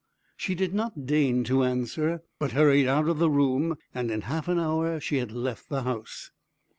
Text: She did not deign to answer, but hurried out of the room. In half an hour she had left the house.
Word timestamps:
She 0.35 0.55
did 0.55 0.73
not 0.73 1.05
deign 1.05 1.43
to 1.43 1.63
answer, 1.63 2.23
but 2.39 2.53
hurried 2.53 2.87
out 2.87 3.07
of 3.07 3.19
the 3.19 3.29
room. 3.29 3.75
In 3.93 4.09
half 4.21 4.47
an 4.47 4.57
hour 4.57 4.99
she 4.99 5.17
had 5.17 5.31
left 5.31 5.69
the 5.69 5.83
house. 5.83 6.31